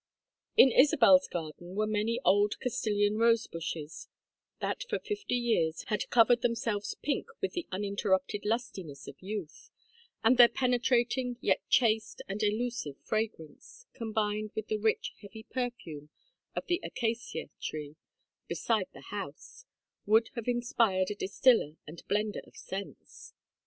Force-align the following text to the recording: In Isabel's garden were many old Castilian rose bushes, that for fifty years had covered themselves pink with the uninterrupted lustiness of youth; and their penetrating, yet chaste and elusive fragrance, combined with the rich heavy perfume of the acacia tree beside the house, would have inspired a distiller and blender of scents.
In 0.57 0.71
Isabel's 0.71 1.27
garden 1.27 1.75
were 1.75 1.85
many 1.85 2.19
old 2.25 2.59
Castilian 2.59 3.19
rose 3.19 3.45
bushes, 3.45 4.07
that 4.59 4.83
for 4.89 4.97
fifty 4.97 5.35
years 5.35 5.83
had 5.89 6.09
covered 6.09 6.41
themselves 6.41 6.95
pink 7.03 7.27
with 7.39 7.51
the 7.51 7.67
uninterrupted 7.71 8.43
lustiness 8.43 9.07
of 9.07 9.21
youth; 9.21 9.69
and 10.23 10.37
their 10.39 10.47
penetrating, 10.49 11.37
yet 11.39 11.61
chaste 11.69 12.23
and 12.27 12.41
elusive 12.41 12.95
fragrance, 13.03 13.85
combined 13.93 14.49
with 14.55 14.69
the 14.69 14.79
rich 14.79 15.13
heavy 15.21 15.43
perfume 15.43 16.09
of 16.55 16.65
the 16.65 16.79
acacia 16.83 17.51
tree 17.61 17.95
beside 18.47 18.87
the 18.93 19.01
house, 19.11 19.65
would 20.07 20.31
have 20.33 20.47
inspired 20.47 21.11
a 21.11 21.15
distiller 21.15 21.77
and 21.85 22.01
blender 22.07 22.41
of 22.47 22.57
scents. 22.57 23.35